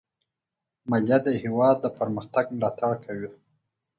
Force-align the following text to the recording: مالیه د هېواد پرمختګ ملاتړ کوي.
مالیه 0.89 1.17
د 1.25 1.27
هېواد 1.43 1.79
پرمختګ 1.97 2.45
ملاتړ 2.55 2.91
کوي. 3.05 3.29